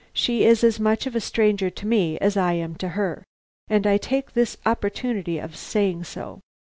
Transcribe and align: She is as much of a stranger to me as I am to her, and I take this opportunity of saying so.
She 0.13 0.45
is 0.45 0.63
as 0.63 0.79
much 0.79 1.05
of 1.05 1.15
a 1.15 1.19
stranger 1.21 1.69
to 1.69 1.85
me 1.85 2.17
as 2.17 2.35
I 2.35 2.53
am 2.53 2.73
to 2.77 2.89
her, 2.97 3.23
and 3.67 3.85
I 3.85 3.97
take 3.99 4.33
this 4.33 4.57
opportunity 4.65 5.37
of 5.37 5.55
saying 5.55 6.05
so. 6.05 6.39